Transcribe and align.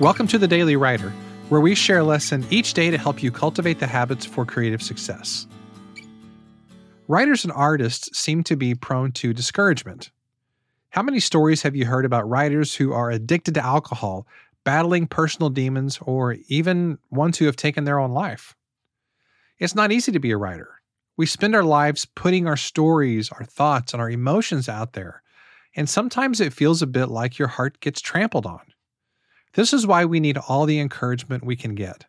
Welcome 0.00 0.28
to 0.28 0.38
the 0.38 0.48
Daily 0.48 0.76
Writer, 0.76 1.10
where 1.50 1.60
we 1.60 1.74
share 1.74 1.98
a 1.98 2.04
lesson 2.04 2.46
each 2.48 2.72
day 2.72 2.90
to 2.90 2.96
help 2.96 3.22
you 3.22 3.30
cultivate 3.30 3.80
the 3.80 3.86
habits 3.86 4.24
for 4.24 4.46
creative 4.46 4.80
success. 4.80 5.46
Writers 7.06 7.44
and 7.44 7.52
artists 7.52 8.18
seem 8.18 8.42
to 8.44 8.56
be 8.56 8.74
prone 8.74 9.12
to 9.12 9.34
discouragement. 9.34 10.10
How 10.88 11.02
many 11.02 11.20
stories 11.20 11.60
have 11.60 11.76
you 11.76 11.84
heard 11.84 12.06
about 12.06 12.26
writers 12.26 12.74
who 12.74 12.94
are 12.94 13.10
addicted 13.10 13.52
to 13.56 13.62
alcohol, 13.62 14.26
battling 14.64 15.06
personal 15.06 15.50
demons, 15.50 15.98
or 16.00 16.38
even 16.48 16.96
ones 17.10 17.36
who 17.36 17.44
have 17.44 17.56
taken 17.56 17.84
their 17.84 17.98
own 17.98 18.12
life? 18.12 18.56
It's 19.58 19.74
not 19.74 19.92
easy 19.92 20.12
to 20.12 20.18
be 20.18 20.30
a 20.30 20.38
writer. 20.38 20.80
We 21.18 21.26
spend 21.26 21.54
our 21.54 21.62
lives 21.62 22.06
putting 22.14 22.46
our 22.46 22.56
stories, 22.56 23.28
our 23.32 23.44
thoughts, 23.44 23.92
and 23.92 24.00
our 24.00 24.08
emotions 24.08 24.66
out 24.66 24.94
there, 24.94 25.22
and 25.76 25.90
sometimes 25.90 26.40
it 26.40 26.54
feels 26.54 26.80
a 26.80 26.86
bit 26.86 27.10
like 27.10 27.38
your 27.38 27.48
heart 27.48 27.80
gets 27.80 28.00
trampled 28.00 28.46
on. 28.46 28.62
This 29.54 29.72
is 29.72 29.86
why 29.86 30.04
we 30.04 30.20
need 30.20 30.38
all 30.38 30.66
the 30.66 30.78
encouragement 30.78 31.44
we 31.44 31.56
can 31.56 31.74
get. 31.74 32.06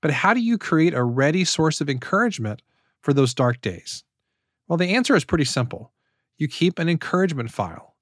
But 0.00 0.10
how 0.10 0.34
do 0.34 0.40
you 0.40 0.58
create 0.58 0.94
a 0.94 1.04
ready 1.04 1.44
source 1.44 1.80
of 1.80 1.88
encouragement 1.88 2.62
for 3.00 3.12
those 3.12 3.32
dark 3.32 3.60
days? 3.60 4.04
Well, 4.68 4.76
the 4.76 4.94
answer 4.94 5.14
is 5.14 5.24
pretty 5.24 5.44
simple. 5.44 5.92
You 6.36 6.48
keep 6.48 6.78
an 6.78 6.88
encouragement 6.88 7.50
file. 7.50 7.94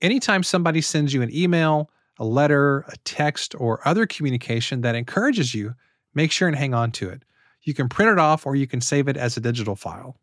Anytime 0.00 0.42
somebody 0.42 0.80
sends 0.80 1.14
you 1.14 1.22
an 1.22 1.34
email, 1.34 1.90
a 2.18 2.24
letter, 2.24 2.84
a 2.88 2.96
text, 3.04 3.54
or 3.58 3.86
other 3.86 4.06
communication 4.06 4.80
that 4.80 4.94
encourages 4.94 5.54
you, 5.54 5.74
make 6.14 6.32
sure 6.32 6.48
and 6.48 6.56
hang 6.56 6.74
on 6.74 6.90
to 6.92 7.08
it. 7.08 7.22
You 7.62 7.74
can 7.74 7.88
print 7.88 8.10
it 8.10 8.18
off 8.18 8.46
or 8.46 8.56
you 8.56 8.66
can 8.66 8.80
save 8.80 9.08
it 9.08 9.16
as 9.16 9.36
a 9.36 9.40
digital 9.40 9.76
file. 9.76 10.18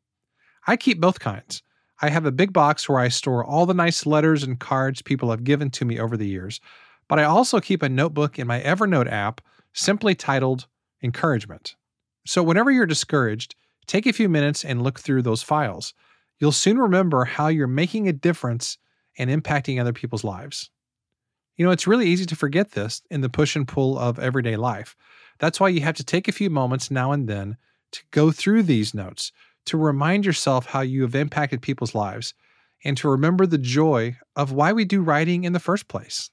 I 0.65 0.75
keep 0.75 0.99
both 0.99 1.19
kinds. 1.19 1.63
I 2.01 2.09
have 2.09 2.25
a 2.25 2.31
big 2.31 2.53
box 2.53 2.87
where 2.87 2.99
I 2.99 3.07
store 3.07 3.43
all 3.45 3.65
the 3.65 3.73
nice 3.73 4.05
letters 4.05 4.43
and 4.43 4.59
cards 4.59 5.01
people 5.01 5.31
have 5.31 5.43
given 5.43 5.71
to 5.71 5.85
me 5.85 5.99
over 5.99 6.17
the 6.17 6.27
years, 6.27 6.59
but 7.07 7.19
I 7.19 7.23
also 7.23 7.59
keep 7.59 7.81
a 7.81 7.89
notebook 7.89 8.37
in 8.37 8.47
my 8.47 8.59
Evernote 8.61 9.11
app 9.11 9.41
simply 9.73 10.15
titled 10.15 10.67
Encouragement. 11.03 11.75
So 12.25 12.43
whenever 12.43 12.71
you're 12.71 12.85
discouraged, 12.85 13.55
take 13.85 14.05
a 14.05 14.13
few 14.13 14.27
minutes 14.27 14.65
and 14.65 14.81
look 14.81 14.99
through 14.99 15.21
those 15.21 15.43
files. 15.43 15.93
You'll 16.39 16.51
soon 16.51 16.77
remember 16.77 17.25
how 17.25 17.47
you're 17.47 17.67
making 17.67 18.07
a 18.07 18.13
difference 18.13 18.77
and 19.17 19.29
impacting 19.29 19.79
other 19.79 19.93
people's 19.93 20.23
lives. 20.23 20.69
You 21.55 21.65
know, 21.65 21.71
it's 21.71 21.87
really 21.87 22.07
easy 22.07 22.25
to 22.27 22.35
forget 22.35 22.71
this 22.71 23.01
in 23.09 23.21
the 23.21 23.29
push 23.29 23.55
and 23.55 23.67
pull 23.67 23.97
of 23.97 24.19
everyday 24.19 24.55
life. 24.55 24.95
That's 25.39 25.59
why 25.59 25.69
you 25.69 25.81
have 25.81 25.95
to 25.95 26.03
take 26.03 26.27
a 26.27 26.33
few 26.33 26.49
moments 26.49 26.91
now 26.91 27.11
and 27.11 27.27
then 27.27 27.57
to 27.93 28.03
go 28.11 28.31
through 28.31 28.63
these 28.63 28.93
notes, 28.93 29.31
to 29.65 29.77
remind 29.77 30.25
yourself 30.25 30.67
how 30.67 30.81
you 30.81 31.01
have 31.03 31.15
impacted 31.15 31.61
people's 31.61 31.95
lives, 31.95 32.33
and 32.83 32.95
to 32.97 33.09
remember 33.09 33.45
the 33.45 33.57
joy 33.57 34.17
of 34.35 34.51
why 34.51 34.73
we 34.73 34.85
do 34.85 35.01
writing 35.01 35.45
in 35.45 35.53
the 35.53 35.59
first 35.59 35.87
place. 35.87 36.29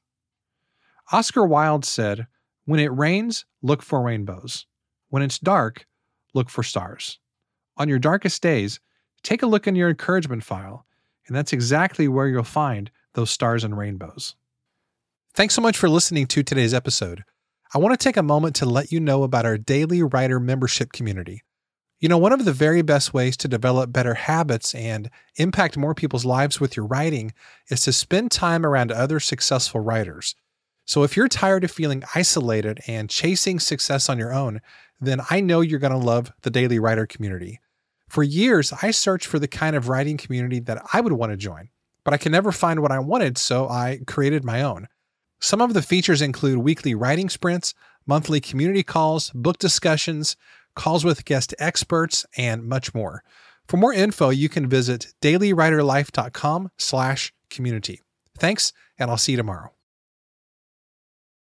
Oscar 1.14 1.46
Wilde 1.46 1.84
said, 1.84 2.26
When 2.64 2.80
it 2.80 2.92
rains, 2.92 3.44
look 3.62 3.82
for 3.82 4.02
rainbows. 4.02 4.66
When 5.10 5.22
it's 5.22 5.38
dark, 5.38 5.86
look 6.34 6.50
for 6.50 6.64
stars. 6.64 7.20
On 7.76 7.88
your 7.88 8.00
darkest 8.00 8.42
days, 8.42 8.80
take 9.22 9.42
a 9.42 9.46
look 9.46 9.68
in 9.68 9.76
your 9.76 9.90
encouragement 9.90 10.42
file 10.42 10.84
and 11.26 11.36
that's 11.36 11.52
exactly 11.52 12.08
where 12.08 12.26
you'll 12.26 12.42
find 12.42 12.90
those 13.14 13.30
stars 13.30 13.62
and 13.62 13.78
rainbows. 13.78 14.34
Thanks 15.34 15.54
so 15.54 15.62
much 15.62 15.76
for 15.76 15.88
listening 15.88 16.26
to 16.26 16.42
today's 16.42 16.74
episode. 16.74 17.22
I 17.72 17.78
want 17.78 17.98
to 17.98 18.02
take 18.02 18.16
a 18.16 18.22
moment 18.22 18.56
to 18.56 18.66
let 18.66 18.90
you 18.90 18.98
know 18.98 19.22
about 19.22 19.46
our 19.46 19.56
daily 19.56 20.02
writer 20.02 20.40
membership 20.40 20.92
community. 20.92 21.42
You 22.00 22.08
know, 22.08 22.18
one 22.18 22.32
of 22.32 22.44
the 22.44 22.52
very 22.52 22.82
best 22.82 23.14
ways 23.14 23.36
to 23.36 23.48
develop 23.48 23.92
better 23.92 24.14
habits 24.14 24.74
and 24.74 25.10
impact 25.36 25.76
more 25.76 25.94
people's 25.94 26.24
lives 26.24 26.60
with 26.60 26.76
your 26.76 26.86
writing 26.86 27.32
is 27.70 27.82
to 27.84 27.92
spend 27.92 28.32
time 28.32 28.66
around 28.66 28.90
other 28.90 29.20
successful 29.20 29.80
writers. 29.80 30.34
So 30.84 31.02
if 31.02 31.16
you're 31.16 31.28
tired 31.28 31.64
of 31.64 31.70
feeling 31.70 32.02
isolated 32.14 32.80
and 32.86 33.08
chasing 33.08 33.58
success 33.58 34.08
on 34.08 34.18
your 34.18 34.34
own, 34.34 34.60
then 35.00 35.20
I 35.30 35.40
know 35.40 35.60
you're 35.60 35.78
going 35.78 35.92
to 35.92 35.98
love 35.98 36.32
the 36.42 36.50
Daily 36.50 36.78
Writer 36.78 37.06
community. 37.06 37.60
For 38.08 38.22
years, 38.22 38.72
I 38.82 38.90
searched 38.90 39.26
for 39.26 39.38
the 39.38 39.48
kind 39.48 39.74
of 39.74 39.88
writing 39.88 40.16
community 40.16 40.60
that 40.60 40.82
I 40.92 41.00
would 41.00 41.12
want 41.12 41.32
to 41.32 41.36
join, 41.36 41.70
but 42.04 42.14
I 42.14 42.18
could 42.18 42.32
never 42.32 42.52
find 42.52 42.80
what 42.80 42.92
I 42.92 42.98
wanted, 42.98 43.38
so 43.38 43.68
I 43.68 44.00
created 44.06 44.44
my 44.44 44.62
own. 44.62 44.88
Some 45.40 45.60
of 45.60 45.74
the 45.74 45.82
features 45.82 46.22
include 46.22 46.58
weekly 46.58 46.94
writing 46.94 47.28
sprints, 47.28 47.74
monthly 48.06 48.40
community 48.40 48.82
calls, 48.82 49.30
book 49.30 49.58
discussions, 49.58 50.36
calls 50.74 51.04
with 51.04 51.24
guest 51.24 51.54
experts, 51.58 52.26
and 52.36 52.64
much 52.64 52.94
more. 52.94 53.22
For 53.66 53.78
more 53.78 53.92
info, 53.92 54.30
you 54.30 54.48
can 54.48 54.68
visit 54.68 55.14
dailywriterlife.com 55.22 56.70
slash 56.76 57.32
community. 57.48 58.00
Thanks, 58.38 58.72
and 58.98 59.10
I'll 59.10 59.16
see 59.16 59.32
you 59.32 59.38
tomorrow. 59.38 59.70